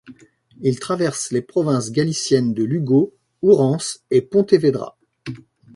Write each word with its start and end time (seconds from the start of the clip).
Il 0.61 0.79
traverse 0.79 1.31
les 1.31 1.43
provinces 1.43 1.91
galiciennes 1.91 2.55
de 2.55 2.63
Lugo, 2.63 3.13
Ourense 3.43 4.03
et 4.09 4.23
Pontevedra. 4.23 4.97